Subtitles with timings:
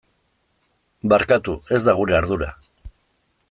[1.13, 2.49] Barkatu, ez da gure ardura.